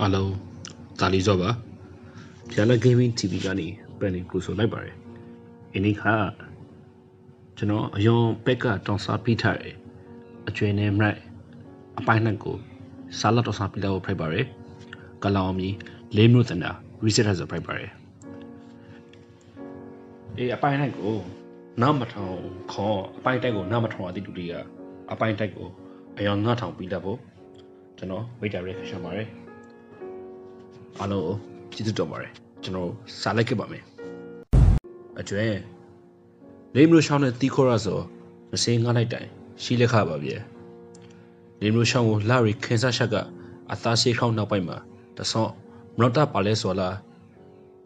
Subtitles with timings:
[0.00, 0.32] အားလုံး
[1.00, 1.50] ဒါလီစောပါ
[2.50, 4.94] ပြန်လက် gaming TV ကနေပြန်နေကိုဆိုလိုက်ပါတယ်
[5.72, 6.14] အင်းဒီခါ
[7.56, 9.74] ကျွန်တော်အယွန်ပက်ကတောင်စားပြီးထားတယ်
[10.48, 11.18] အကျွေးနဲ့မလိုက်
[11.98, 12.56] အပိုင်းနဲ့ကို
[13.18, 14.46] စားလက်တောင်စားပြီးတော့ဖိုက်ပါတယ်
[15.22, 15.68] ကလောင်မီ
[16.16, 16.70] လေးမျိုးတနာ
[17.04, 17.90] reset ဟဆိုဖိုက်ပါတယ်
[20.36, 21.14] အေးအပိုင်းနဲ့ကို
[21.82, 22.38] နောက်မထောင်
[22.72, 24.54] ခေါ်အပိုင်းတိုက်ကိုနောက်မထောင်အတိတူတွေက
[25.12, 25.68] အပိုင်းတိုက်ကို
[26.18, 27.18] အယွန်ငါထောင်ပြီးတတ်ဖို့
[27.98, 29.47] ကျွန်တော် wait direct ရှင်းပါတယ်
[31.00, 31.36] အားလုံးကို
[31.74, 33.82] ကျေးဇူးတော်ပါတယ်ကျွန်တော်စားလိုက်ခဲ့ပါမယ်
[35.20, 35.44] အကျွဲ
[36.74, 37.98] လေးမျိုးရှောင်းတဲ့တီးခေါ်ရဆို
[38.50, 39.28] မစင်းငါလိုက်တိုင်
[39.62, 40.40] ရှိလက်ခပါဗျယ်
[41.60, 43.16] လေးမျိုးရှောင်းကိုလာရီခင်စားချက်က
[43.72, 44.76] အသားရှိခေါင်းနောက်ပိုင်းမှာ
[45.16, 45.50] တဆော့
[45.96, 46.96] မနော့တာပါလဲဆိုလား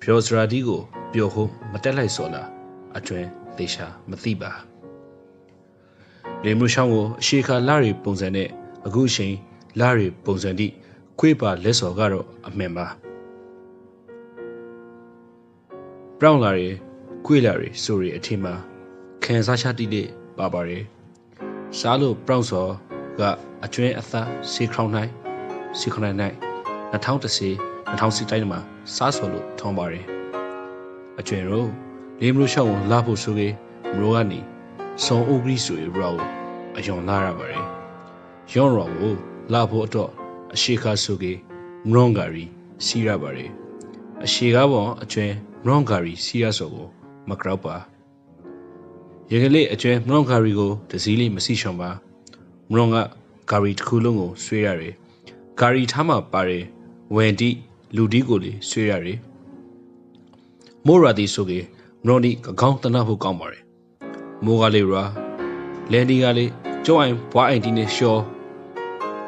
[0.02, 0.80] ဖြောစရာဒီကို
[1.12, 2.46] ပျော်ဟုမတက်လိုက်ဆိုလား
[2.96, 3.20] အကျွဲ
[3.56, 4.50] သေချာမသိပါ
[6.44, 8.48] လေးမျိုးရှောင်းကိုအရှိခါလာရီပုံစံနဲ့
[8.86, 9.34] အခုအချိန်
[9.80, 10.68] လာရီပုံစံတိ
[11.18, 12.86] ခွေးပါလက်စော်ကတော့အမှန်ပါ
[16.18, 16.68] ဘရောင်းလာရီ
[17.26, 18.54] ခွေးလာရီဆိုရီအထင်မှာ
[19.24, 20.84] ခံစားချတိလေးပါပါတယ်
[21.78, 22.70] စားလို့ဘရောင်းစော်
[23.18, 23.20] က
[23.64, 25.10] အကျွင်းအသားစီခေါင်းနိုင်
[25.78, 26.36] စီခေါင်းနိုင်
[26.92, 28.60] 2010 2010တိုင်းမှာ
[28.94, 30.04] စားစော်လို့ထုံးပါတယ်
[31.18, 31.70] အကျွင်းတို့
[32.20, 33.48] လေးမလို့ရှောင်းလာဖို့ဆိုကေ
[33.94, 34.40] မလို့ကနေ
[35.04, 36.16] စုံဥဂရိဆိုရီရော
[36.76, 37.64] အယွန်လာရပါတယ်
[38.54, 39.14] ယောရောကို
[39.52, 40.10] လာဖို့အတွက်
[40.54, 41.32] အရှိခါဆိုကေ
[41.88, 42.44] မရွန်ဂါရီ
[42.86, 43.50] စီရပါတယ်
[44.24, 45.26] အရှိကားပေါ်အကျွဲ
[45.64, 46.88] မရွန်ဂါရီစီရဆိုကို
[47.28, 47.74] မကရောက်ပါ
[49.30, 51.90] ရေကလေးအကျွဲမရွန်ဂါရီကိုတစည်းလေးမစီရှောင်ပါ
[52.70, 52.96] မရွန်က
[53.50, 54.94] ဂါရီတစ်ခုလုံးကိုဆွေးရတယ်
[55.60, 56.64] ဂါရီထားမှပါတယ်
[57.14, 57.50] ဝန်တီ
[57.96, 59.18] လူဒီကိုလေးဆွေးရတယ်
[60.86, 61.60] မိုးရာတီဆိုကေ
[62.04, 63.62] မရွန်ဒီကကောင်းတနဖို့ကောင်းပါတယ်
[64.44, 65.04] မိုးကလေးရာ
[65.90, 66.50] လန်ဒီကလေး
[66.84, 68.20] ကျောင်းအိုင်ဘွားအိုင်တီနဲ့ရှော့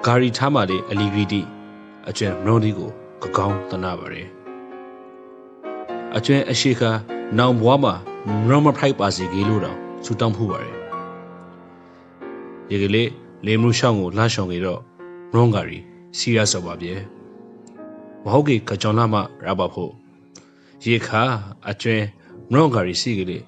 [0.07, 1.41] ဂါရီထားမှလေအလီဂရီတီ
[2.09, 2.91] အကျွမ်းမရွန်ဒီကို
[3.23, 4.29] ကကောင်းတနာပါတယ်
[6.17, 6.91] အကျွမ်းအရှိခါ
[7.39, 7.95] နောင်ဘွားမှာ
[8.47, 10.75] မရမဖိုက်ပါစီကြီးလို့တော့ဆူတောင်းဖူးပါတယ်
[12.71, 13.11] ရေကလေး
[13.47, 14.81] လေမှုရှောင်းကိုလှရှောင်းကြတော့
[15.33, 15.79] မရွန်ဂါရီ
[16.19, 16.93] စီရဆော်ပါပြေ
[18.25, 19.93] မဟုတ်ကေကကြောင်လာမရပါဖို့
[20.85, 21.23] ရေခါ
[21.71, 22.07] အကျွမ်း
[22.51, 23.45] မရွန်ဂါရီစီကလေး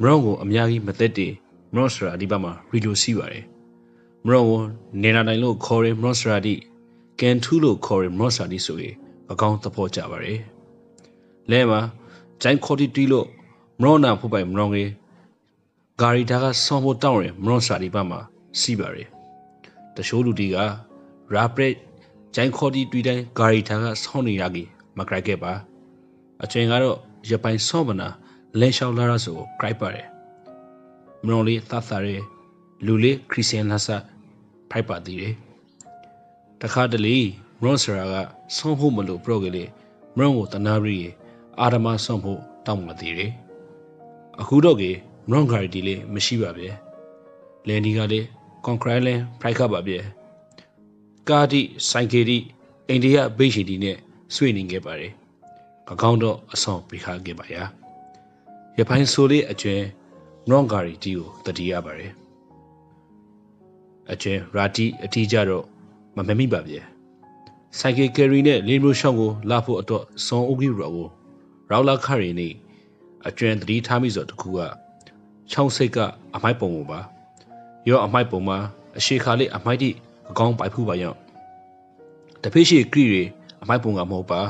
[0.00, 1.32] မရွန်ကိုအများကြီးမသက်တည်
[1.72, 3.51] မရွန်စရာဒီဘက်မှာရီလိုစီပါတယ်
[4.26, 4.66] မရောဝန်
[5.02, 6.54] နေနာတိုင်းလို့ခေါ်ရင်မရောစရာတိ
[7.20, 8.94] ကန်ထူးလို့ခေါ်ရင်မရောစရာတိဆိုရင်
[9.30, 10.40] အကောင်းသဘောကြပါရယ်
[11.50, 11.80] လဲမှာ
[12.42, 13.26] ဂျိုင်းခေါ်တီတီလို့
[13.80, 14.88] မရောနာဖို့ပိုင်မရောငယ်
[16.00, 18.20] ဂါရီတာကဆောင်းဖို့တောင်းရင်မရောစရာတိပါမှာ
[18.60, 19.08] စီးပါရယ်
[19.94, 20.56] တရှိုးလူတီက
[21.34, 21.74] ရာပရက်
[22.34, 25.52] ဂျိုင်းခေါ်တီတွေ့တိုင်းဂါရီတာကဆောင်းနေရကြီးမကြိုက်ခဲ့ပါ
[26.42, 26.98] အချိန်ကတော့
[27.30, 28.08] ရပိုင်ဆောင်းမနာ
[28.60, 30.06] လဲလျှောက်လာရဆိုကြိုက်ပါတယ်
[31.24, 32.31] မရောလေးသတ်သရဲ
[32.86, 33.88] လူလေးခရစ်စတန်လာဆ
[34.70, 35.34] ဖိုက်ပါသေးတယ်
[36.60, 37.16] တခါတလေ
[37.60, 38.14] မရွန်ဆရာက
[38.56, 39.68] ဆုံးဖို့မလို့ပရော့ကလေး
[40.16, 40.98] မရွန်ကိုတနာရီ
[41.60, 43.32] အာဓမဆုံးဖို့တောင်းမသေးတယ်
[44.40, 44.90] အခုတော့ကေ
[45.28, 46.68] မရွန်ဂါရီတီလေးမရှိပါဗျ
[47.66, 48.26] လန်ဒီကလေး
[48.64, 49.98] ကွန်ကရိုင်လန်ဖိုက်ခပါဗျ
[51.28, 51.60] ကာတီ
[51.90, 52.38] ဆိုင်ကေတီ
[52.88, 53.96] အိန္ဒိယဘေးရှိတီနဲ့
[54.34, 55.12] ဆွေးနေခဲ့ပါတယ်
[55.88, 57.62] ကကောင်းတော့အဆောင်ပြခခဲ့ပါရာ
[58.78, 59.76] ရဖိုင်းဆိုလေးအကျွဲ
[60.48, 62.12] မရွန်ဂါရီတီကိုတတိရပါတယ်
[64.12, 65.64] အကျဉ်ရာတီအတီးကြတော့
[66.16, 66.78] မမမိပါဗျ။
[67.78, 71.08] ဆိုင်ကယ်ကယ်ရီနဲ့လင်းမျိုးရှောင်းကိုလာဖို့အတွက်စွန်အိုဂီရောကို
[71.70, 72.48] ရောလာခရီနေ
[73.28, 74.58] အကျဉ်သတိထားမိဆိုတခုက
[75.50, 75.98] ချောင်းစိတ်က
[76.34, 76.98] အမိုက်ပုံကိုပါ
[77.88, 78.58] ရောအမိုက်ပုံမှာ
[78.98, 79.90] အရှိခါလေးအမိုက်တိ
[80.30, 81.14] အကောင်းပိုက်ဖူးပါရော
[82.42, 83.22] တဖေးရှိကရီရီ
[83.62, 84.40] အမိုက်ပုံကမဟုတ်ပါ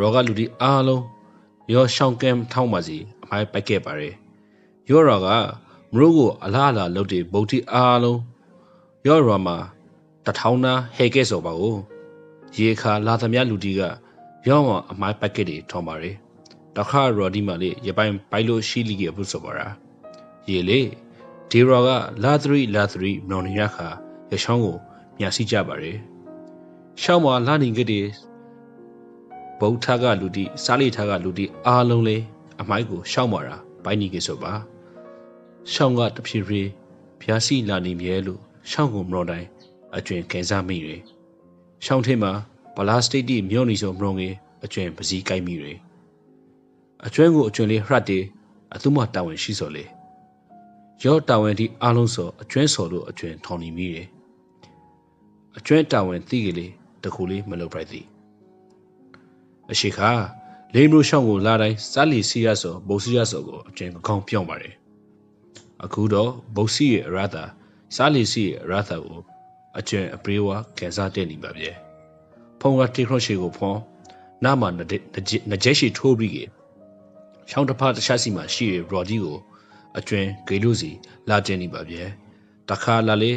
[0.00, 1.02] ရောကလူဒီအားလုံး
[1.72, 4.14] ရောရှောင်းကမ်ထောင်းပါစီအမိုက်ပိုက်ခဲ့ပါတယ်
[4.90, 5.28] ရောရောက
[5.94, 8.20] မရိုးကိုအလားအလာလုပ်တဲ့ဗုဒ္ဓအားလုံး
[9.06, 9.56] ရော့ရမှာ
[10.26, 11.76] တထောင်းနာဟဲကဲဆိုပါကို
[12.56, 13.80] ရေခါလာသမျှလူတီက
[14.48, 16.16] ရော့မအမိုင်းပက်ကက်တွေထောင်းပါရယ်
[16.76, 19.66] တခါရော်ဒီမလေးရပိုင်ဘိုင်လိုရှိလီကပုဆိုပါရာ
[20.48, 20.80] ရေလေ
[21.50, 21.88] ဒီရောက
[22.22, 23.88] လာသရီလာသရီနော်နီရခါ
[24.30, 24.76] ရချောင်းကို
[25.18, 25.98] မြာစီကြပါရယ်
[27.02, 28.06] ရှောင်းမလာနေကြတဲ့
[29.58, 32.22] ဗုဒ္ဓကလူတီစားလိထားကလူတီအားလုံးလေး
[32.60, 34.52] အမိုက်ကိုရှောင်းမာတာဘိုင်းနီကေဆိုပါ
[35.72, 36.70] ရှောင်းကတဖြည်းဖြည်း
[37.20, 39.46] ဖျားစီလာနေမြဲလို့ ရှောင်းကိုမတော်တိုင်း
[39.96, 41.00] အကျွင်ကန်စားမိတယ်။
[41.84, 42.32] ရှောင်းထင်းမှာ
[42.76, 45.76] ဗလာစတိတ်တိမြို့နေဆိုမတော်ငယ်အကျွင်ပစည်းကိုက်မိတယ်။
[47.06, 48.18] အကျွင်ကိုအကျွင်လေးဟရတ်တေ
[48.74, 49.84] အသူမတာဝန်ရှိစော်လေ။
[51.04, 54.06] ရော့တာဝန်ဒီအားလုံးစော်အကျွင်စော်လို့အကျွင်ထောင်နေမိတယ်။
[55.56, 56.72] အကျွင်တာဝန်သိကလေး
[57.02, 58.06] တခုလေးမလုပ်ပြသည်။
[59.70, 60.10] အရှိခါ
[60.74, 64.74] လေးမျိုးရှောင်းကိုလာတိုင်းစားလီစီရဆိုဘုတ်စီရဆိုကိုအကျွင်ကောင်းပြောင်းပါတယ်။
[65.84, 67.44] အခုတော့ဘုတ်စီရဲ့အရသာ
[67.94, 69.20] စားလီစီရဲ့ရာသာကို
[69.78, 71.66] အကျွမ်းအပရေဝါကန်စားတဲ့နေပါဗျ။
[72.60, 73.78] ဘဖုံကတေခရရှိကိုဖွန်
[74.44, 74.80] နာမန
[75.50, 76.38] နကျဲရှိထိုးပြီးက
[77.50, 79.38] ရှောင်းတစ်ဖက်တစ်ချက်စီမှာရှိရရော်ဒီကို
[79.98, 80.90] အကျွင်းဂေလို့စီ
[81.28, 82.04] လာတင်နေပါဗျဲ
[82.68, 83.32] တခါလာလေ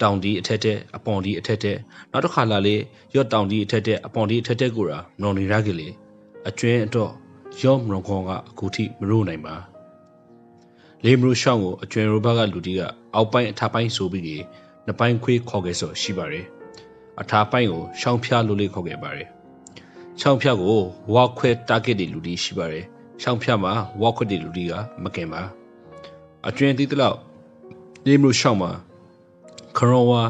[0.00, 1.76] တောင်ဒီအထက်တဲ့အပွန်ဒီအထက်တဲ့
[2.12, 2.76] နောက်တစ်ခါလာလေ
[3.14, 5.92] ရော့တောင်ဒီအထက်တဲ့အပွန်ဒီအထက်တဲ့ကိုရာနော်နေရကလေး
[6.48, 7.12] အကျွင်းတော့
[7.62, 9.71] ရော့မရုံခေါကအခုထိမရိုးနိုင်ပါ
[11.04, 12.80] လေမရိုရှောင်းကိုအကျွင်းရိုဘကလူတီက
[13.14, 14.42] အောက်ပိုင်းအထပိုင်းဆိုပြီး
[14.84, 16.46] နှစ်ပိုင်းခွေးခေါ်ခဲ့ဆိုရှိပါတယ်
[17.20, 19.28] အထာပိုင်းကိုရှောင်းဖျားလို့လေးခေါ်ခဲ့ပါတယ်
[20.20, 20.78] ရှောင်းဖျားကို
[21.14, 22.84] ဝါခွဲတာဂက်တွေလူတီရှိပါတယ်
[23.22, 24.72] ရှောင်းဖျားမှာဝါခွဲတွေလူတီက
[25.02, 25.40] မကင်ပါ
[26.48, 27.18] အကျွင်းတီးတလောက်
[28.06, 28.70] လေမရိုရှောင်းမှာ
[29.76, 30.22] ခရောဝါ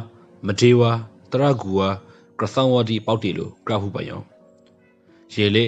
[0.47, 0.91] မဒေဝါ
[1.31, 1.89] တရဂူဝါ
[2.39, 4.21] ကရသောဝဒီပေါက်တီလိုကရဟုပါယော
[5.35, 5.65] ရေလေ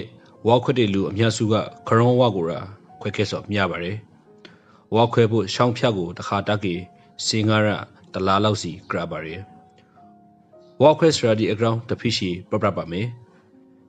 [0.47, 1.53] ဝါခွဲတွေလူအများစုက
[1.87, 2.59] ခရောဝါကိုရာ
[3.01, 3.97] ခွဲခဲ့စောမြပါတယ်
[4.93, 6.75] ဝါခွဲဖို့ရှောင်းဖျားကိုတခါတက်ကေ
[7.25, 7.67] စေငါရ
[8.13, 9.41] တလားလောက်စီကြပါရယ်
[10.81, 13.07] ဝါခွဲစရာဒီအကောင်တဖိရှိပပပါမယ်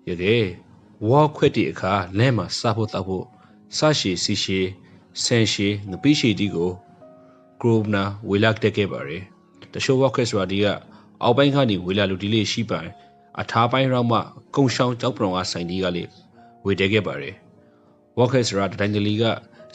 [0.08, 0.36] ရကေ
[1.08, 3.24] ဝါခွဲတီအခါလဲမှာစားဖို့တောက်ဖို့
[3.76, 4.60] စရှိစီရှိ
[5.22, 6.70] ဆန်ရှိငပိရှိတီကို
[7.60, 9.22] ဂရိုဗနာဝေလာတက်ခဲ့ပါရယ်
[9.72, 10.66] တရှိုးဝါခွဲစရာဒီက
[11.22, 12.90] အောက်ပိုင်းကနေဝေလာလူဒီလေးရှိပိုင်
[13.40, 14.18] အထားပိုင်းရောက်မှ
[14.56, 16.08] ကုံရှောင်းကြောက်ပရုံကဆိုင်ဒီကလေး
[16.64, 17.36] ဝေတဲခဲ့ပါရယ်
[18.18, 19.24] ဝါခွဲစရာတိုင်းတလီက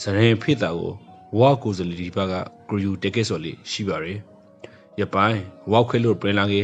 [0.02, 0.94] ဇရင်ဖိတာကို
[1.40, 2.34] ဝါကိုစလီဒီပါက
[2.68, 4.20] ဂရူတက်ခဲ့စော်လေးရှိပါရယ်
[5.00, 5.42] ရပိုင်း
[5.72, 6.62] ဝါခွဲလို့ပြင်လာကေ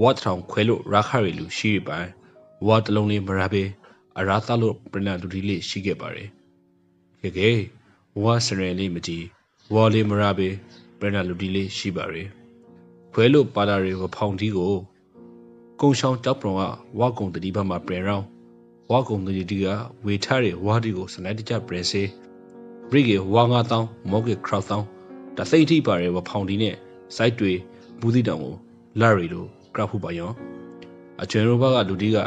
[0.00, 2.10] ဝါထောင်ခွဲလို့ရာခရီလူရှိရပိုင်း
[2.66, 3.62] ဝါတလုံးလေးမရပေ
[4.18, 6.28] အရာသလို့ပြင်လာလူဒီလေးရှိခဲ့ပါတယ်
[7.20, 7.50] ခေကေ
[8.22, 9.24] ဝါစရယ်လေးမကြည့်
[9.74, 10.48] ဝါလေးမရပေ
[10.98, 12.28] ပြင်လာလူဒီလေးရှိပါတယ်
[13.12, 14.74] ခွဲလို့ပါလာရီကိုဖောင်တီးကို
[15.80, 16.62] ကုံရှောင်းတောက်ပရုံက
[16.98, 18.26] ဝါကုံတတိဘမှာပြင်ရောင်း
[18.90, 19.66] ဝါကုံတတိက
[20.04, 22.02] ဝေထားတဲ့ဝါဒီကိုစနိုက်တကြပြင်စေ
[22.92, 26.74] ဘရိကေဝါ9000မော့ကေခရောက်1000တသိမ့်ထိပါရဲဝဖောင်တီနဲ့
[27.16, 27.52] စိုက်တွေ
[28.00, 28.54] ဘူးသီးတောင်ကို
[29.00, 29.44] လာရီလို
[29.74, 30.30] ကရပ်ဖူပါယော
[31.22, 32.18] အကျွဲရိုဘကလူတီက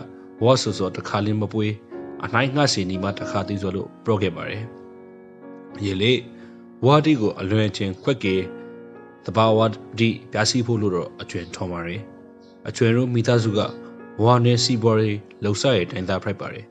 [0.44, 1.74] ဝါဆူဆောတခါလင်းမပွေး
[2.26, 4.64] အနိုင်ငှစီနီမတခါသိဆိုလို့ပရော့ခဲ့ပါတယ်
[5.86, 6.14] ရေလေ
[6.86, 8.36] ဝါတီကိုအလွန်ချင်းခွက်ကေ
[9.26, 9.60] တဘာဝ
[10.00, 12.02] ဒီပြာစီဖို့လို့တော့အကျွဲထော်ပါရယ်
[12.68, 13.60] အကျွဲရိုမိသားစုက
[14.24, 15.12] ဝါနဲ့စီဘော်ရီ
[15.44, 16.66] လှုပ်ဆက်ရဲ့တိုင်တာဖရိုက်ပါတယ်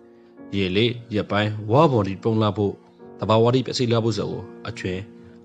[0.57, 2.84] ရေလေရပိုင်းဝါဘော်ဒီပုံလာဖို့တ
[3.29, 4.31] ဘာဝဒီပြစီလာဖို့ဆို
[4.69, 4.95] အကျွဲ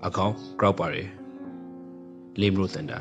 [0.06, 1.08] အကောင်ကောက်ပါတယ်
[2.40, 2.98] လေမလို့တန်တာ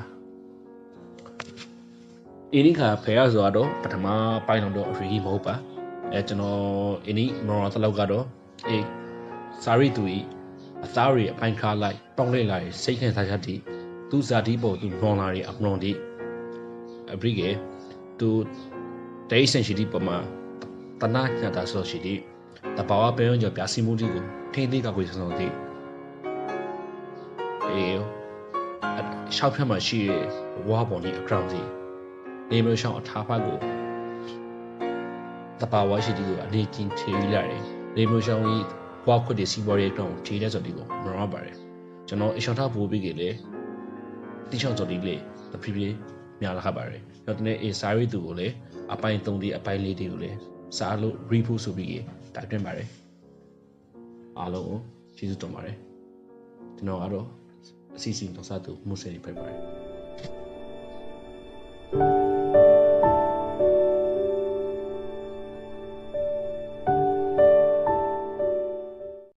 [2.53, 4.05] အင်းခါဖဲရဆိုတော့ပထမ
[4.47, 5.55] ပိုင်းတော့အရေးမဟုတ်ပါ
[6.13, 6.61] အဲကျွန်တော်
[7.05, 8.25] အင်းမော်ရတလောက်ကတော့
[8.67, 8.85] အေး
[9.63, 10.19] စာရီသူဤ
[10.85, 13.55] အသားရီအပိုင်းခါလိုက်ပေါင်းလိုက်လိုက်စိတ်ခံစားချက်တိ
[14.09, 15.91] သူဇာတိပေါ်သူလွန်လာရီအပလွန်တိ
[17.13, 17.49] အပရိကေ
[18.19, 18.29] သူ
[19.31, 20.17] ဒေးစင်ရှိတိပမာ
[21.01, 22.15] တနာညာတာဆိုရှိတိ
[22.77, 24.23] တဘာဝပေယုံကြောင့်ပြစီမှုတိကို
[24.53, 25.47] ထိသိကကွေစံစုံတိ
[27.67, 28.01] အေး
[29.35, 30.23] ရှောက်ဖြတ်မှာရှိတဲ့
[30.67, 31.61] ဝါပေါ်နေအကောင်စီ
[32.51, 33.57] နေမလို့ရှောင်းအထားဖတ်ကို
[35.61, 37.63] တပါဝါရှိတီကိုအနေချင်းထေးလာတယ်
[37.95, 38.65] နေမလို့ရှောင်းကြီး
[39.07, 41.55] ဝါခွတ်တဲ့စီဘော်ရဲ့အကောင်ထေးတဲ့ဆိုဒီကိုမရပါတယ်
[42.07, 43.29] ကျွန်တော်အရှောင်းထားဖို့ပြီးကြလေ
[44.50, 45.15] တိချောင်းဆိုဒီလေ
[45.51, 45.95] တဖြည်းဖြည်း
[46.41, 48.47] များလာခပါတယ်ကျွန်တော်တနေ့အေစာရီသူကိုလေ
[48.94, 50.31] အပိုင်း3ဒီအပိုင်း4ဒီကိုလေ
[50.77, 52.03] စားလို့ review ဆိုပြီး
[52.35, 52.87] တိုက်တွန်းပါတယ်
[54.39, 54.79] အားလုံးကို
[55.17, 55.75] ကျေးဇူးတင်ပါတယ်
[56.77, 57.27] ကျွန်တော်ကတော့
[57.95, 59.78] အစီအစဉ်တော်စားသူမှုစဲနေဖိုက်ပါတယ်